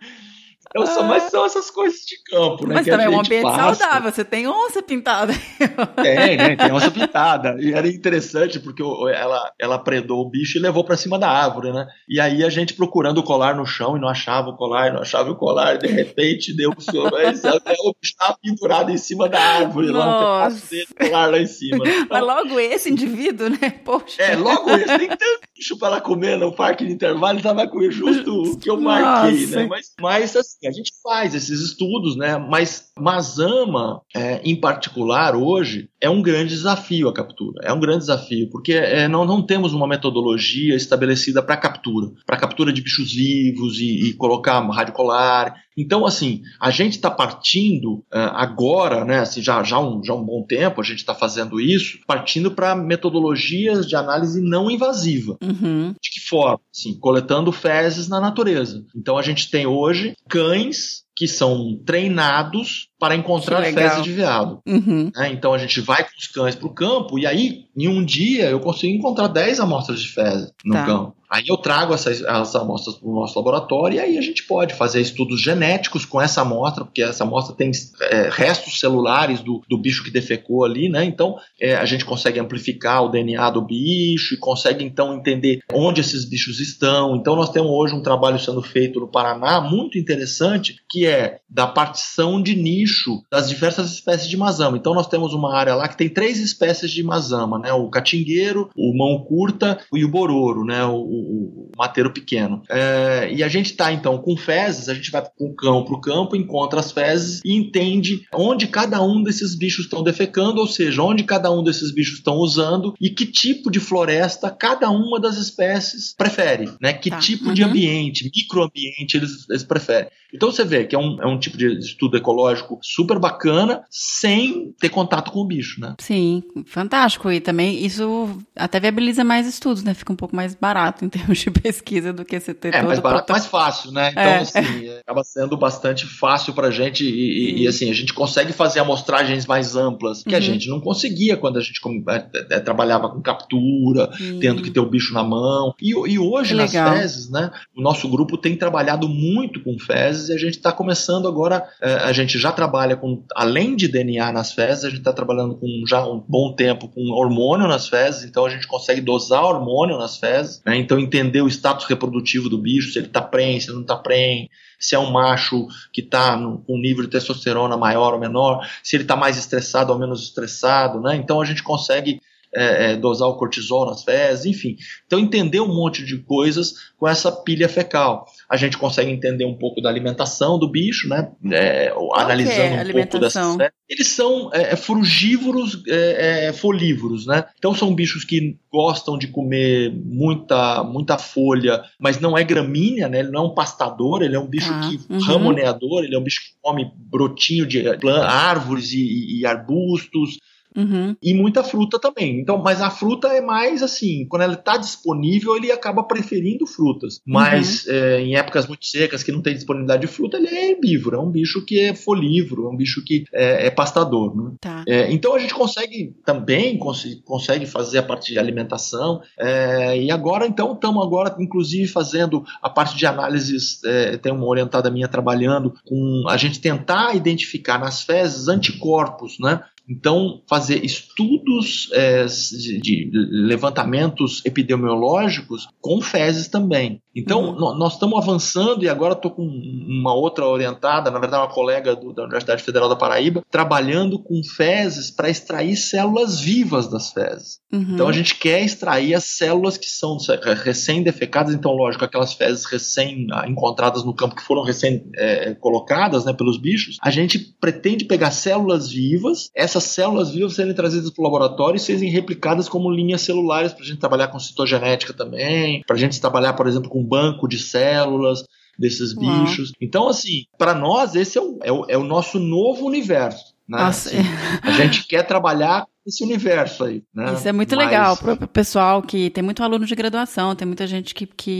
[0.82, 2.74] então, só, mas são essas coisas de campo, né?
[2.74, 3.74] Mas também é um ambiente passa.
[3.76, 5.32] saudável, você tem onça pintada.
[6.02, 6.56] Tem, né?
[6.56, 7.56] Tem onça pintada.
[7.60, 11.72] E era interessante porque ela, ela predou o bicho e levou para cima da árvore,
[11.72, 11.86] né?
[12.08, 15.02] E aí a gente procurando o colar no chão e não achava o colar, não
[15.02, 17.04] achava o colar, e de repente deu o seu.
[17.04, 20.56] o bicho estava pendurado em cima da árvore, Nossa.
[20.56, 21.84] lá dele, o colar lá em cima.
[21.86, 23.70] Então, mas logo esse indivíduo, né?
[23.84, 24.20] Poxa.
[24.20, 24.98] É, logo esse.
[24.98, 28.68] Tem tanto bicho para ela comer no parque de intervalo, estava com justo o que
[28.68, 29.56] eu marquei, Nossa.
[29.56, 29.66] né?
[29.68, 32.38] Mas, mas assim, a gente faz esses estudos, né?
[32.38, 37.60] Mas Mazama, é, em particular, hoje, é um grande desafio a captura.
[37.62, 42.36] É um grande desafio, porque é, não, não temos uma metodologia estabelecida para captura, para
[42.36, 45.63] captura de bichos vivos e, e colocar rádio colar.
[45.76, 50.24] Então, assim, a gente está partindo uh, agora, né, assim, já, já, um, já um
[50.24, 55.36] bom tempo, a gente está fazendo isso, partindo para metodologias de análise não invasiva.
[55.42, 55.94] Uhum.
[56.00, 56.60] De que forma?
[56.74, 58.84] Assim, coletando fezes na natureza.
[58.94, 64.60] Então, a gente tem hoje cães que são treinados para encontrar fezes de veado.
[64.66, 65.10] Uhum.
[65.14, 65.30] Né?
[65.32, 68.48] Então a gente vai com os cães para o campo e aí, em um dia,
[68.48, 70.86] eu consigo encontrar 10 amostras de fezes no tá.
[70.86, 71.14] campo.
[71.34, 74.72] Aí eu trago essas, essas amostras para o nosso laboratório e aí a gente pode
[74.72, 77.72] fazer estudos genéticos com essa amostra, porque essa amostra tem
[78.02, 81.04] é, restos celulares do, do bicho que defecou ali, né?
[81.04, 86.00] Então é, a gente consegue amplificar o DNA do bicho e consegue então entender onde
[86.00, 87.16] esses bichos estão.
[87.16, 91.66] Então nós temos hoje um trabalho sendo feito no Paraná muito interessante, que é da
[91.66, 94.76] partição de nicho das diversas espécies de mazama.
[94.76, 97.72] Então nós temos uma área lá que tem três espécies de mazama, né?
[97.72, 100.84] O catingueiro, o mão curta e o bororo, né?
[100.84, 102.62] O, o, mateiro pequeno.
[102.68, 105.94] É, e a gente está então com fezes, a gente vai com o cão para
[105.94, 110.66] o campo, encontra as fezes e entende onde cada um desses bichos estão defecando, ou
[110.66, 115.20] seja, onde cada um desses bichos estão usando e que tipo de floresta cada uma
[115.20, 116.92] das espécies prefere, né?
[116.92, 117.18] Que tá.
[117.18, 117.54] tipo uhum.
[117.54, 120.08] de ambiente, microambiente eles, eles preferem.
[120.34, 124.74] Então você vê que é um, é um tipo de estudo ecológico super bacana, sem
[124.80, 125.94] ter contato com o bicho, né?
[126.00, 127.30] Sim, fantástico.
[127.30, 129.94] E também isso até viabiliza mais estudos, né?
[129.94, 132.88] Fica um pouco mais barato em termos de pesquisa do que você ter É, todo
[132.88, 134.10] mais barato, mais fácil, né?
[134.10, 134.38] Então, É.
[134.40, 138.80] assim, é, acaba sendo bastante fácil pra gente e, e- assim, a gente consegue fazer
[138.80, 140.42] amostragens mais amplas, que a Uhum.
[140.44, 144.38] gente não conseguia quando a gente é, é, trabalhava com captura, Hum.
[144.40, 145.74] tendo que ter o bicho na mão.
[145.80, 147.50] E, e hoje, nas fezes, né?
[147.76, 151.68] O nosso grupo tem trabalhado muito com fezes e a gente está começando agora.
[151.80, 155.56] eh, a gente já trabalha com, além de DNA nas fezes, a gente está trabalhando
[155.56, 159.98] com já um bom tempo com hormônio nas fezes, então a gente consegue dosar hormônio
[159.98, 160.76] nas fezes, né?
[160.76, 163.96] Então entender o status reprodutivo do bicho, se ele está prenhe, se ele não está
[163.96, 168.66] prenhe, se é um macho que está com um nível de testosterona maior ou menor,
[168.82, 171.16] se ele está mais estressado ou menos estressado, né?
[171.16, 172.20] Então a gente consegue
[172.56, 174.76] é, é, dosar o cortisol nas fezes, enfim.
[175.06, 178.26] Então, entender um monte de coisas com essa pilha fecal.
[178.50, 181.30] A gente consegue entender um pouco da alimentação do bicho, né?
[181.50, 183.20] É, é analisando um pouco alimentação?
[183.20, 183.72] dessas fezes.
[183.88, 187.44] Eles são é, é, frugívoros é, é, folívoros, né?
[187.58, 193.20] Então, são bichos que gostam de comer muita, muita folha, mas não é gramínea, né?
[193.20, 195.20] Ele não é um pastador, ele é um bicho Tá, que uhum.
[195.20, 197.84] ramoneador, ele é um bicho que come brotinho de
[198.24, 200.38] árvores e- e arbustos,
[200.76, 201.16] Uhum.
[201.22, 202.40] e muita fruta também.
[202.40, 207.20] Então, mas a fruta é mais assim, quando ela está disponível, ele acaba preferindo frutas.
[207.26, 211.16] Mas é, em épocas muito secas que não tem disponibilidade de fruta, ele é herbívoro,
[211.16, 214.34] é um bicho que é folívoro, é um bicho que é, é pastador.
[214.36, 214.52] Né?
[214.60, 214.84] Tá.
[214.88, 220.10] É, então a gente consegue também cons- consegue fazer a parte de alimentação é, e
[220.10, 225.08] agora então estamos agora inclusive fazendo a parte de análises é, tem uma orientada minha
[225.08, 229.62] trabalhando com a gente tentar identificar nas fezes anticorpos, né?
[229.88, 237.02] Então, fazer estudos é, de, levantamentos epidemiológicos com fezes também.
[237.16, 237.78] Então, Uhum.
[237.78, 242.12] nós estamos avançando e agora estou com uma outra orientada, na verdade, uma colega do-
[242.12, 247.58] da Universidade Federal da Paraíba, trabalhando com fezes para extrair células vivas das fezes.
[247.72, 247.86] Uhum.
[247.94, 252.64] Então, a gente quer extrair as células que são é, recém-defecadas, então, lógico, aquelas fezes
[252.64, 256.96] recém-encontradas no campo que foram recém-colocadas né, pelos bichos.
[257.02, 261.80] A gente pretende pegar células vivas, essas células vivas serem trazidas para o laboratório e
[261.80, 266.20] serem replicadas como linhas celulares para a gente trabalhar com citogenética também, para a gente
[266.20, 268.44] trabalhar, por exemplo, com banco de células
[268.78, 269.44] desses Uau.
[269.44, 269.72] bichos.
[269.80, 273.54] Então, assim, para nós, esse é o, é o, é o nosso novo universo.
[273.68, 273.78] Né?
[273.78, 274.18] Nossa, Assim,
[274.62, 277.02] a gente quer trabalhar esse universo aí.
[277.14, 277.32] Né?
[277.34, 280.66] Isso é muito Mas- legal pro pro pessoal que tem muito aluno de graduação, tem
[280.66, 281.50] muita gente que, que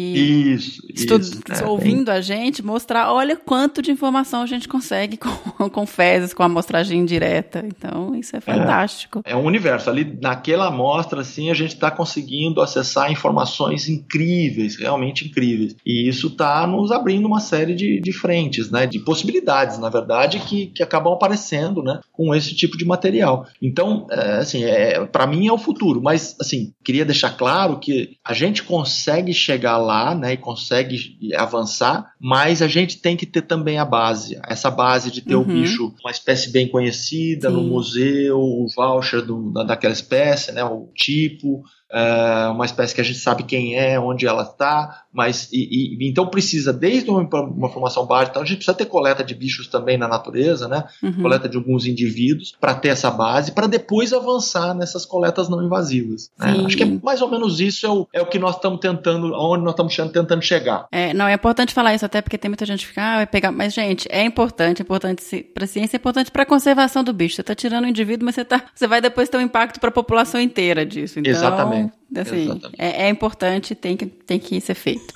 [0.54, 1.62] Isso, estuda, isso.
[1.64, 5.28] é, ouvindo a gente, mostrar, olha quanto de informação a gente consegue com,
[5.70, 7.64] com fezes, com amostragem indireta.
[7.66, 9.22] Então, isso é fantástico.
[9.24, 9.88] É um universo.
[9.88, 15.76] Ali naquela amostra, assim, a gente está conseguindo acessar informações incríveis, realmente incríveis.
[15.84, 18.86] E isso está nos abrindo uma série de, de frentes, né?
[18.86, 22.00] De possibilidades, na verdade, que, que acabam aparecendo, né?
[22.12, 23.46] Com esse tipo de material.
[23.62, 26.00] Então, é, assim, é, para mim é o futuro.
[26.02, 30.32] Mas, assim, queria deixar claro que a gente consegue chegar lá, né?
[30.34, 30.96] E consegue
[31.36, 34.38] avançar, mas a gente tem que ter também a base.
[34.46, 35.44] Essa base de ter o Uhum.
[35.62, 37.68] bicho, uma espécie bem conhecida no Sim.
[37.68, 43.04] museu, o voucher do- da, daquela espécie, né, o tipo, é, uma espécie que a
[43.04, 47.68] gente sabe quem é, onde ela está, mas e, e- então precisa desde uma, uma
[47.68, 51.22] formação básica, então a gente precisa ter coleta de bichos também na natureza, né, Uhum.
[51.22, 56.30] coleta de alguns indivíduos para ter essa base, para depois avançar nessas coletas não invasivas.
[56.38, 56.62] né?
[56.64, 59.34] Acho que é mais ou menos isso é o, é o que nós estamos tentando,
[59.34, 60.86] aonde nós estamos tentando chegar.
[60.90, 63.26] É, não, é importante falar isso até porque tem muita gente que fica, ah, vai
[63.26, 63.52] pegar.
[63.52, 65.22] Mas, gente, é importante, é importante
[65.54, 67.34] para a ciência, é importante para a conservação do bicho.
[67.36, 69.88] Você está tirando o indivíduo, mas você, tá, você vai depois ter um impacto para
[69.90, 71.18] a população inteira disso.
[71.20, 71.73] Então, Exatamente.
[72.16, 72.60] Assim.
[72.78, 75.12] É, é importante, tem que, tem que ser feito.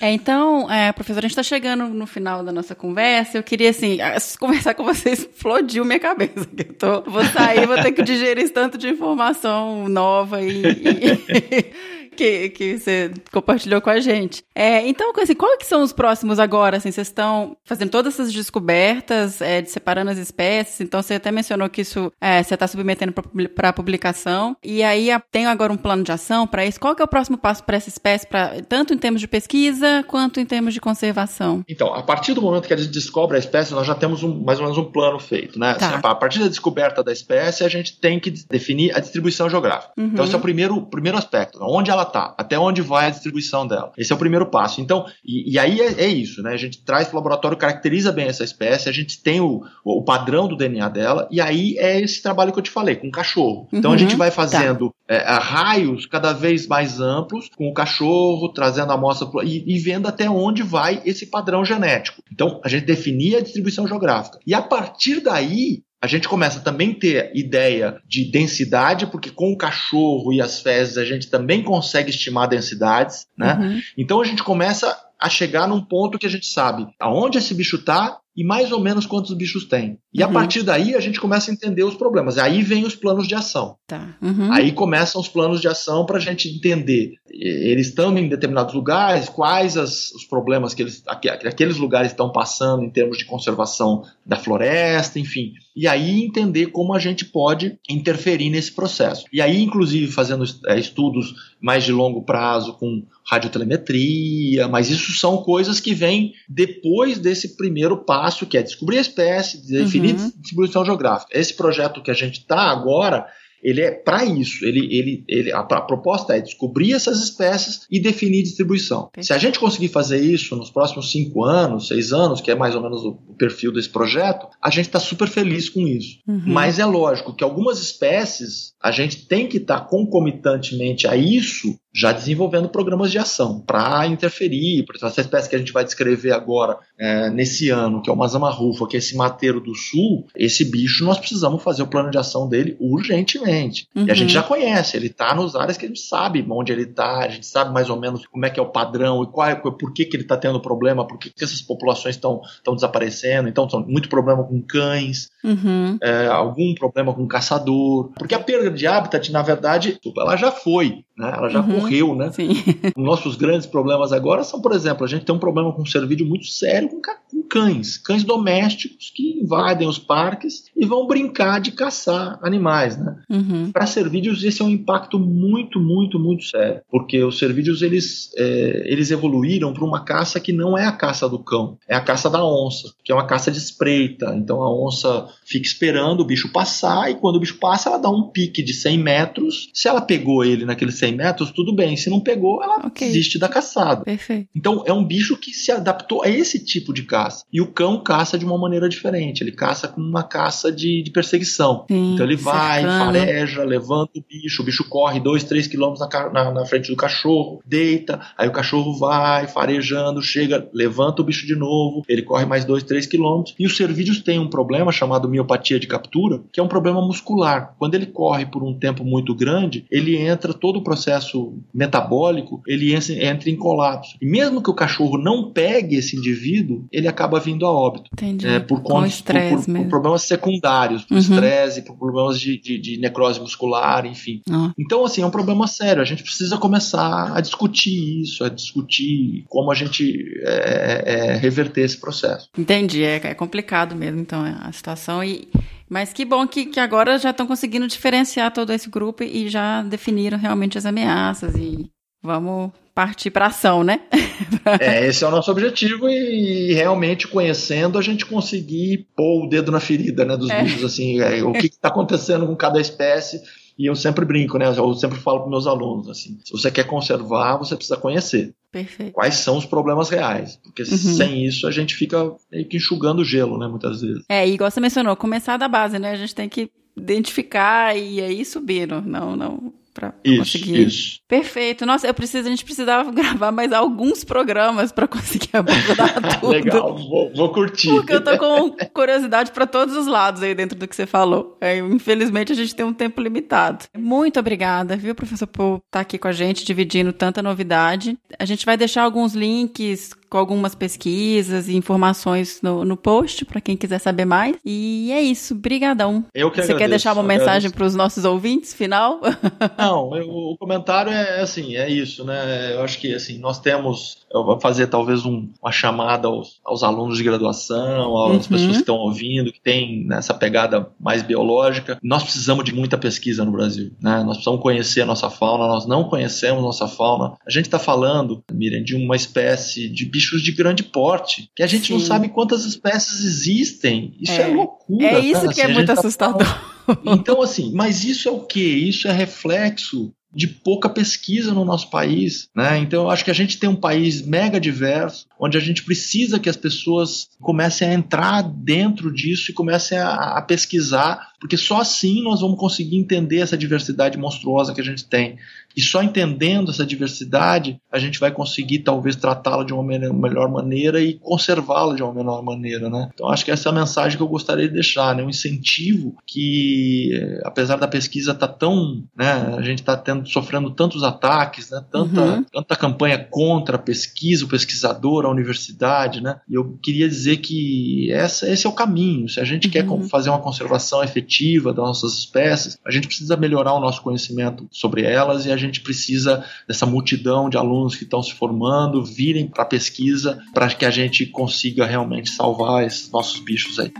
[0.00, 3.38] É, então, é, professor, a gente está chegando no final da nossa conversa.
[3.38, 6.44] Eu queria, assim, as- conversar com vocês explodiu minha cabeça.
[6.44, 10.60] que Eu tô, vou sair, vou ter que digerir esse tanto de informação nova e,
[10.62, 11.72] e-
[12.12, 14.44] que, que você compartilhou com a gente.
[14.54, 16.76] É, então, assim, qual que são os próximos agora?
[16.76, 20.80] Assim, vocês estão fazendo todas essas descobertas, é, de separando as espécies.
[20.80, 23.12] Então, você até mencionou que isso é, você está submetendo
[23.54, 24.56] para publicação.
[24.62, 26.78] E aí tem agora um plano de ação para isso.
[26.80, 30.04] Qual que é o próximo passo para essa espécie, pra, tanto em termos de pesquisa
[30.06, 31.62] quanto em termos de conservação?
[31.68, 34.42] Então, a partir do momento que a gente descobre a espécie, nós já temos um-
[34.42, 35.74] mais ou menos um plano feito, né?
[35.74, 35.88] Tá.
[35.88, 39.92] Assim, a partir da descoberta da espécie, a gente tem que definir a distribuição geográfica.
[39.96, 40.06] Uhum.
[40.12, 41.58] Então, esse é o primeiro, primeiro aspecto.
[41.62, 43.92] Onde ela ela está, até onde vai a distribuição dela.
[43.96, 44.80] Esse é o primeiro passo.
[44.80, 46.52] Então, e, e aí é, é, isso, né?
[46.52, 50.02] A gente traz para o laboratório, caracteriza bem essa espécie, a gente tem o, o,
[50.02, 53.12] padrão do DNA dela, e aí é esse trabalho que eu te falei, com o
[53.12, 53.68] cachorro.
[53.72, 54.36] Então uhum, a gente vai tá.
[54.36, 55.14] fazendo tá.
[55.14, 60.08] é, raios cada vez mais amplos com o cachorro, trazendo a amostra e, e vendo
[60.08, 62.22] até onde vai esse padrão genético.
[62.32, 64.38] Então a gente definia a distribuição geográfica.
[64.46, 69.52] E a partir daí, a gente começa também a ter ideia de densidade, porque com
[69.52, 73.54] o cachorro e as fezes a gente também consegue estimar densidades, né?
[73.54, 73.80] Uhum.
[73.96, 77.76] Então a gente começa a chegar num ponto que a gente sabe aonde esse bicho
[77.76, 79.98] está e mais ou menos quantos bichos tem.
[80.12, 80.28] E uhum.
[80.28, 82.38] a partir daí a gente começa a entender os problemas.
[82.38, 83.76] Aí vem os planos de ação.
[83.86, 84.16] Tá.
[84.20, 84.50] Uhum.
[84.52, 87.12] Aí começam os planos de ação para a gente entender.
[87.30, 92.82] Eles estão em determinados lugares, quais as, os problemas que eles, aqueles lugares estão passando
[92.82, 95.52] em termos de conservação da floresta, enfim.
[95.74, 99.24] E aí entender como a gente pode interferir nesse processo.
[99.32, 105.38] E aí, inclusive, fazendo é, estudos mais de longo prazo com radiotelemetria, mas isso são
[105.38, 110.30] coisas que vêm depois desse primeiro passo, que é descobrir a espécie, definir uhum.
[110.40, 111.38] distribuição geográfica.
[111.38, 113.26] Esse projeto que a gente está agora,
[113.62, 114.64] ele é para isso.
[114.64, 119.10] Ele, ele, ele, a, a, proposta é descobrir essas espécies e definir distribuição.
[119.20, 122.74] Se a gente conseguir fazer isso nos próximos cinco anos, seis anos, que é mais
[122.74, 126.18] ou menos o, o perfil desse projeto, a gente está super feliz com isso.
[126.26, 126.42] Uhum.
[126.46, 131.78] Mas é lógico que algumas espécies a gente tem que estar tá concomitantemente a isso
[131.92, 134.84] já desenvolvendo programas de ação para interferir.
[134.84, 138.16] Por essa espécie que a gente vai descrever agora, é, nesse ano, que é o
[138.16, 142.10] Mazama rufa, que é esse mateiro do sul, esse bicho nós precisamos fazer o plano
[142.10, 143.86] de ação dele urgentemente.
[143.94, 144.06] Uhum.
[144.06, 144.34] E a gente uhum.
[144.34, 147.46] já conhece, ele está nos áreas que a gente sabe onde ele está, a gente
[147.46, 150.04] sabe mais ou menos como é que é o padrão e qual é, por que,
[150.04, 152.40] que ele está tendo problema, por que, que essas populações estão
[152.74, 153.48] desaparecendo.
[153.48, 155.98] Então, tem muito problema com cães, uhum.
[156.02, 158.10] é, algum problema com caçador.
[158.16, 161.32] Porque a perda de habitat, na verdade, ela já foi, né?
[161.36, 162.30] ela já uhum morreu, né?
[162.32, 162.50] Sim.
[162.96, 166.46] Nossos grandes problemas agora são, por exemplo, a gente tem um problema com cervídeo muito
[166.46, 172.38] sério com, com cães, cães domésticos que invadem os parques e vão brincar de caçar
[172.42, 173.16] animais, né?
[173.28, 173.70] Uhum.
[173.72, 178.84] Para cervídeos esse é um impacto muito, muito, muito sério, porque os cervídeos eles, é,
[178.86, 182.30] eles evoluíram para uma caça que não é a caça do cão, é a caça
[182.30, 184.34] da onça, que é uma caça de espreita.
[184.34, 188.10] Então a onça fica esperando o bicho passar e quando o bicho passa ela dá
[188.10, 189.70] um pique de 100 metros.
[189.74, 191.96] Se ela pegou ele naqueles 100 metros, tudo bem.
[191.96, 193.08] Se não pegou, ela okay.
[193.08, 194.04] desiste da caçada.
[194.04, 194.48] Perfeito.
[194.54, 197.44] Então é um bicho que se adaptou a esse tipo de caça.
[197.52, 199.42] E o cão caça de uma maneira diferente.
[199.42, 201.84] Ele caça com uma caça de, de perseguição.
[201.90, 203.04] Sim, então ele vai, cercano.
[203.04, 206.96] fareja, levanta o bicho, o bicho corre dois, três quilômetros na, na, na, frente do
[206.96, 212.44] cachorro, deita, aí o cachorro vai, farejando, chega, levanta o bicho de novo, ele corre
[212.44, 213.54] mais dois, três quilômetros.
[213.58, 217.74] E os cervídeos têm um problema chamado miopatia de captura, que é um problema muscular.
[217.78, 222.94] Quando ele corre por um tempo muito grande, ele entra todo o processo metabólico, ele
[222.94, 224.16] entra em colapso.
[224.20, 228.10] E mesmo que o cachorro não pegue esse indivíduo, ele acaba vindo a óbito.
[228.12, 228.46] Entendi.
[228.46, 231.20] É, por, conta, por, por, por, problemas secundários, por uhum.
[231.20, 234.42] estresse, por problemas de, de, de, necrose muscular, enfim.
[234.50, 234.72] Ah.
[234.78, 236.02] Então, assim, é um problema sério.
[236.02, 241.36] A gente precisa começar a discutir isso, a discutir como a gente é, é, é
[241.36, 242.48] reverter esse processo.
[242.56, 245.24] Entendi, é, é complicado mesmo, então, a situação.
[245.24, 245.48] E
[245.92, 249.82] mas que bom que, que agora já estão conseguindo diferenciar todo esse grupo e já
[249.82, 251.90] definiram realmente as ameaças e
[252.22, 254.00] vamos partir para ação, né?
[254.80, 259.70] é, esse é o nosso objetivo e, realmente conhecendo a gente conseguir pôr o dedo
[259.70, 260.62] na ferida, né, dos é.
[260.62, 263.42] bichos assim, é, o que está acontecendo com cada espécie
[263.78, 264.66] e eu sempre brinco, né?
[264.66, 268.54] Eu sempre falo para meus alunos assim: se você quer conservar, você precisa conhecer.
[268.70, 269.12] Perfeito.
[269.12, 270.58] Quais são os problemas reais?
[270.62, 270.86] Porque uhum.
[270.86, 273.66] sem isso a gente fica meio que enxugando gelo, né?
[273.66, 274.24] Muitas vezes.
[274.28, 276.12] É, igual você mencionou, começar da base, né?
[276.12, 280.86] A gente tem que identificar e aí subir, não, não para conseguir.
[280.86, 281.20] Isso.
[281.28, 281.84] Perfeito.
[281.86, 286.52] Nossa, eu preciso, a gente precisava gravar mais alguns programas para conseguir abordar tudo.
[286.52, 287.88] Legal, vou, vou, curtir.
[287.88, 291.56] Porque eu tô com curiosidade para todos os lados aí dentro do que você falou.
[291.60, 293.84] É, infelizmente a gente tem um tempo limitado.
[293.96, 298.18] Muito obrigada, viu, professor, por estar aqui com a gente, dividindo tanta novidade.
[298.38, 303.60] A gente vai deixar alguns links com algumas pesquisas e informações no, no post para
[303.60, 304.56] quem quiser saber mais.
[304.64, 306.24] E é isso, brigadão.
[306.34, 309.20] Eu que Você agradeço, quer deixar uma mensagem para os nossos ouvintes, final?
[309.76, 312.72] Não, eu, o comentário é assim, é isso, né?
[312.72, 316.82] Eu acho que assim, nós temos, eu vou fazer talvez um, uma chamada aos, aos,
[316.82, 318.38] alunos de graduação, às uhum.
[318.38, 321.98] pessoas que estão ouvindo, que tem nessa pegada mais biológica.
[322.02, 324.22] Nós precisamos de muita pesquisa no Brasil, né?
[324.24, 327.34] Nós precisamos conhecer a nossa fauna, nós não conhecemos nossa fauna.
[327.46, 331.62] A gente está falando, Miriam, de uma espécie de bicho bichos de grande porte, que
[331.62, 331.94] a gente Sim.
[331.94, 334.14] não sabe quantas espécies existem.
[334.20, 335.06] Isso é, é loucura.
[335.06, 336.72] É isso que é assim, é muito tá assustador.
[337.04, 338.60] Então, assim, mas isso é o que?
[338.60, 342.78] Isso é reflexo de pouca pesquisa no nosso país, né?
[342.78, 346.40] Então eu acho que a gente tem um país mega diverso, onde a gente precisa
[346.40, 351.80] que as pessoas comecem a entrar dentro disso e comecem a, a pesquisar, porque só
[351.80, 355.38] assim nós vamos conseguir entender essa diversidade monstruosa que a gente tem.
[355.76, 361.00] E só entendendo essa diversidade, a gente vai conseguir talvez tratá-la de uma melhor maneira
[361.02, 363.10] e conservá-la de uma melhor maneira, né?
[363.12, 365.24] Então acho que essa é a mensagem que eu gostaria de deixar, né?
[365.24, 367.10] Um incentivo que,
[367.42, 369.56] apesar da pesquisa estar tá tão, né?
[369.58, 371.82] A gente está sofrendo tantos ataques, né?
[371.90, 372.44] Tanta, uhum.
[372.44, 376.38] tanta campanha contra a pesquisa, o pesquisador, a universidade, né?
[376.48, 379.28] E eu queria dizer que essa, esse é o caminho.
[379.28, 379.72] Se a gente uhum.
[379.72, 381.31] quer fazer uma conservação efetiva
[381.72, 385.80] das nossas espécies, a gente precisa melhorar o nosso conhecimento sobre elas e a gente
[385.80, 390.84] precisa dessa multidão de alunos que estão se formando virem para a pesquisa para que
[390.84, 393.92] a gente consiga realmente salvar esses nossos bichos aí.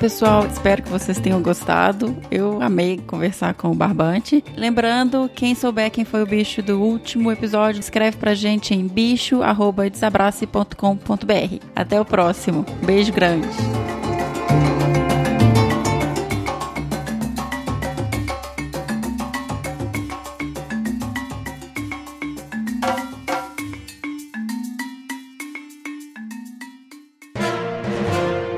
[0.00, 2.16] Pessoal, espero que vocês tenham gostado.
[2.30, 4.42] Eu amei conversar com o Barbante.
[4.56, 11.66] Lembrando, quem souber quem foi o bicho do último episódio, escreve pra gente em bicho@desabrace.com.br.
[11.76, 12.64] Até o próximo.
[12.82, 13.46] Beijo grande.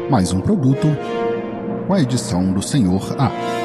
[0.09, 0.87] mais um produto
[1.93, 3.62] com a edição do Senhor A.